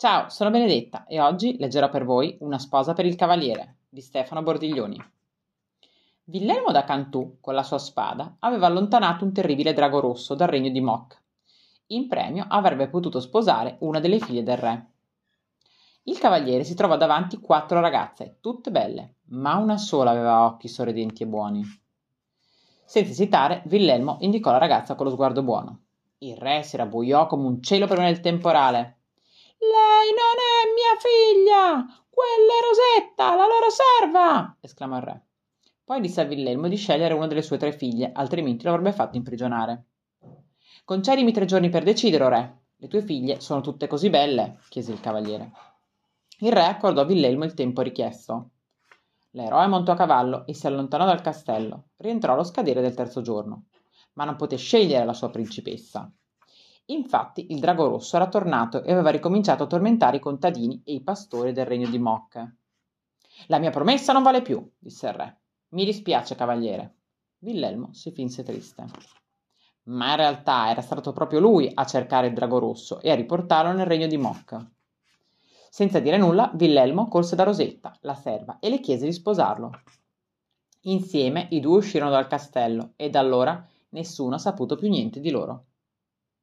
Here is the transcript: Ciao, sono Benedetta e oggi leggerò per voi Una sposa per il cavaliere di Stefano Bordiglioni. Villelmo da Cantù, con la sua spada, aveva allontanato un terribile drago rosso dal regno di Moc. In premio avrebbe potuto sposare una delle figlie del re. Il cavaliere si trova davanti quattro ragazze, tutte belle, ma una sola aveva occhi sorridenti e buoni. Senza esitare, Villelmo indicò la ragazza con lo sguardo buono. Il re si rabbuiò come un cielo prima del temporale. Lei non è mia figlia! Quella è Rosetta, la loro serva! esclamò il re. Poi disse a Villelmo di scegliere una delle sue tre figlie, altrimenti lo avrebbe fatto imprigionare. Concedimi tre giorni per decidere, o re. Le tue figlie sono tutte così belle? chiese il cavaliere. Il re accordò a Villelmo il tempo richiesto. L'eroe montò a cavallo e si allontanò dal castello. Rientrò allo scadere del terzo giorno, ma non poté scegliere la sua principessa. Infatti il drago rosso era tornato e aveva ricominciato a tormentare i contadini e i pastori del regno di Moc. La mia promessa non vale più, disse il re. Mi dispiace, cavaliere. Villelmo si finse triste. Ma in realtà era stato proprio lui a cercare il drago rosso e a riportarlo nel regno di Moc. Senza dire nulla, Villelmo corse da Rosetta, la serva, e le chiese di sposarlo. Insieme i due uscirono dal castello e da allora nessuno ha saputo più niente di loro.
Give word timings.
Ciao, 0.00 0.28
sono 0.28 0.50
Benedetta 0.50 1.06
e 1.06 1.20
oggi 1.20 1.56
leggerò 1.58 1.88
per 1.88 2.04
voi 2.04 2.36
Una 2.42 2.60
sposa 2.60 2.92
per 2.92 3.04
il 3.04 3.16
cavaliere 3.16 3.78
di 3.88 4.00
Stefano 4.00 4.44
Bordiglioni. 4.44 4.96
Villelmo 6.22 6.70
da 6.70 6.84
Cantù, 6.84 7.38
con 7.40 7.54
la 7.54 7.64
sua 7.64 7.78
spada, 7.78 8.36
aveva 8.38 8.68
allontanato 8.68 9.24
un 9.24 9.32
terribile 9.32 9.72
drago 9.72 9.98
rosso 9.98 10.36
dal 10.36 10.46
regno 10.46 10.70
di 10.70 10.80
Moc. 10.80 11.20
In 11.86 12.06
premio 12.06 12.46
avrebbe 12.48 12.88
potuto 12.88 13.18
sposare 13.18 13.78
una 13.80 13.98
delle 13.98 14.20
figlie 14.20 14.44
del 14.44 14.56
re. 14.56 14.90
Il 16.04 16.20
cavaliere 16.20 16.62
si 16.62 16.76
trova 16.76 16.94
davanti 16.94 17.40
quattro 17.40 17.80
ragazze, 17.80 18.36
tutte 18.40 18.70
belle, 18.70 19.16
ma 19.30 19.56
una 19.56 19.78
sola 19.78 20.12
aveva 20.12 20.44
occhi 20.44 20.68
sorridenti 20.68 21.24
e 21.24 21.26
buoni. 21.26 21.64
Senza 22.84 23.10
esitare, 23.10 23.64
Villelmo 23.66 24.18
indicò 24.20 24.52
la 24.52 24.58
ragazza 24.58 24.94
con 24.94 25.06
lo 25.06 25.12
sguardo 25.12 25.42
buono. 25.42 25.86
Il 26.18 26.36
re 26.36 26.62
si 26.62 26.76
rabbuiò 26.76 27.26
come 27.26 27.48
un 27.48 27.60
cielo 27.60 27.88
prima 27.88 28.04
del 28.04 28.20
temporale. 28.20 28.97
Lei 29.58 30.10
non 30.14 30.36
è 30.38 30.56
mia 30.72 30.94
figlia! 30.98 32.04
Quella 32.08 32.52
è 32.52 32.62
Rosetta, 32.62 33.34
la 33.34 33.46
loro 33.46 33.66
serva! 33.70 34.56
esclamò 34.60 34.96
il 34.96 35.02
re. 35.02 35.26
Poi 35.84 36.00
disse 36.00 36.20
a 36.20 36.24
Villelmo 36.24 36.68
di 36.68 36.76
scegliere 36.76 37.14
una 37.14 37.26
delle 37.26 37.42
sue 37.42 37.56
tre 37.56 37.72
figlie, 37.72 38.12
altrimenti 38.12 38.64
lo 38.64 38.70
avrebbe 38.70 38.92
fatto 38.92 39.16
imprigionare. 39.16 39.86
Concedimi 40.84 41.32
tre 41.32 41.44
giorni 41.44 41.70
per 41.70 41.82
decidere, 41.82 42.24
o 42.24 42.28
re. 42.28 42.58
Le 42.76 42.88
tue 42.88 43.02
figlie 43.02 43.40
sono 43.40 43.60
tutte 43.60 43.86
così 43.86 44.10
belle? 44.10 44.58
chiese 44.68 44.92
il 44.92 45.00
cavaliere. 45.00 45.50
Il 46.40 46.52
re 46.52 46.66
accordò 46.66 47.00
a 47.00 47.04
Villelmo 47.04 47.44
il 47.44 47.54
tempo 47.54 47.82
richiesto. 47.82 48.50
L'eroe 49.30 49.66
montò 49.66 49.92
a 49.92 49.96
cavallo 49.96 50.46
e 50.46 50.54
si 50.54 50.66
allontanò 50.66 51.04
dal 51.04 51.20
castello. 51.20 51.88
Rientrò 51.96 52.34
allo 52.34 52.44
scadere 52.44 52.80
del 52.80 52.94
terzo 52.94 53.22
giorno, 53.22 53.64
ma 54.14 54.24
non 54.24 54.36
poté 54.36 54.56
scegliere 54.56 55.04
la 55.04 55.12
sua 55.14 55.30
principessa. 55.30 56.10
Infatti 56.90 57.52
il 57.52 57.60
drago 57.60 57.86
rosso 57.86 58.16
era 58.16 58.28
tornato 58.28 58.82
e 58.82 58.92
aveva 58.92 59.10
ricominciato 59.10 59.64
a 59.64 59.66
tormentare 59.66 60.16
i 60.16 60.20
contadini 60.20 60.80
e 60.84 60.94
i 60.94 61.02
pastori 61.02 61.52
del 61.52 61.66
regno 61.66 61.88
di 61.88 61.98
Moc. 61.98 62.52
La 63.48 63.58
mia 63.58 63.70
promessa 63.70 64.14
non 64.14 64.22
vale 64.22 64.40
più, 64.40 64.66
disse 64.78 65.06
il 65.06 65.12
re. 65.12 65.40
Mi 65.70 65.84
dispiace, 65.84 66.34
cavaliere. 66.34 66.94
Villelmo 67.40 67.92
si 67.92 68.10
finse 68.10 68.42
triste. 68.42 68.86
Ma 69.84 70.10
in 70.10 70.16
realtà 70.16 70.70
era 70.70 70.80
stato 70.80 71.12
proprio 71.12 71.40
lui 71.40 71.70
a 71.72 71.84
cercare 71.84 72.28
il 72.28 72.32
drago 72.32 72.58
rosso 72.58 73.00
e 73.00 73.10
a 73.10 73.14
riportarlo 73.14 73.72
nel 73.72 73.86
regno 73.86 74.06
di 74.06 74.16
Moc. 74.16 74.56
Senza 75.68 76.00
dire 76.00 76.16
nulla, 76.16 76.50
Villelmo 76.54 77.06
corse 77.08 77.36
da 77.36 77.44
Rosetta, 77.44 77.94
la 78.00 78.14
serva, 78.14 78.58
e 78.60 78.70
le 78.70 78.80
chiese 78.80 79.04
di 79.04 79.12
sposarlo. 79.12 79.82
Insieme 80.82 81.48
i 81.50 81.60
due 81.60 81.76
uscirono 81.76 82.10
dal 82.10 82.26
castello 82.26 82.92
e 82.96 83.10
da 83.10 83.20
allora 83.20 83.62
nessuno 83.90 84.36
ha 84.36 84.38
saputo 84.38 84.74
più 84.76 84.88
niente 84.88 85.20
di 85.20 85.30
loro. 85.30 85.64